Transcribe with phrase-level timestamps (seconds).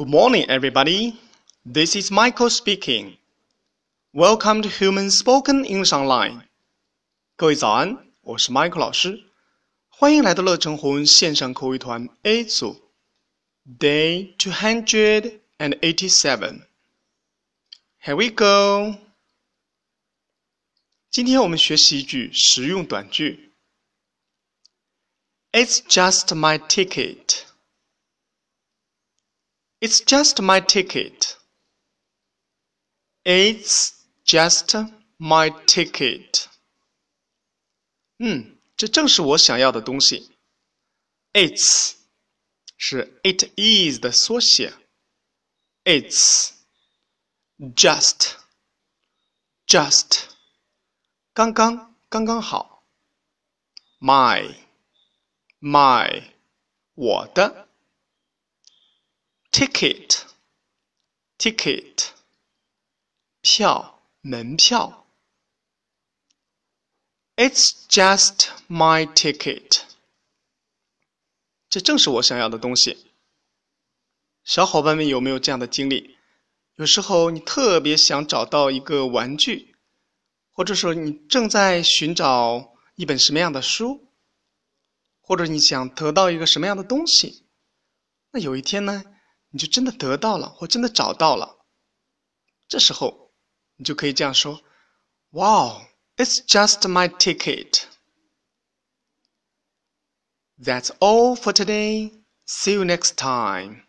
[0.00, 1.18] Good morning, everybody.
[1.64, 3.16] This is Michael speaking.
[4.12, 6.42] Welcome to Human Spoken English Online.
[7.36, 9.24] 各位早安，我是 Michael 老师，
[9.88, 12.90] 欢迎来到乐成魂线上口语团 A 组，
[13.78, 16.66] Day two hundred and eighty-seven.
[18.02, 18.98] Here we go.
[21.10, 23.52] 今天我们学习一句实用短句。
[25.52, 27.44] It's just my ticket.
[29.80, 31.36] It's just my ticket.
[33.24, 33.92] It's
[34.24, 34.74] just
[35.18, 36.46] my ticket.
[38.18, 40.30] 嗯，这正是我想要的东西。
[41.32, 41.96] It's
[42.78, 44.72] 是 it is 的缩写。
[45.84, 46.52] It's
[47.58, 48.36] just
[49.66, 50.24] just
[51.34, 52.84] 刚刚刚刚好。
[54.00, 54.54] My
[55.60, 56.30] my
[56.94, 57.68] 我的。
[59.61, 60.23] Ticket
[61.37, 62.07] ticket
[63.41, 65.05] 票门票。
[67.35, 69.83] It's just my ticket。
[71.69, 73.11] 这正是我想要的东西。
[74.43, 76.17] 小伙伴们有没有这样的经历？
[76.73, 79.75] 有时候你特别想找到一个玩具，
[80.49, 84.07] 或者说你正在寻找一本什么样的书，
[85.21, 87.45] 或者你想得到一个什么样的东西，
[88.31, 89.03] 那有一天呢？
[89.50, 91.64] 你就真的得到了，或真的找到了，
[92.68, 93.32] 这时候
[93.76, 97.84] 你就可以这样说：“Wow, it's just my ticket.”
[100.58, 102.22] That's all for today.
[102.46, 103.82] See you next time.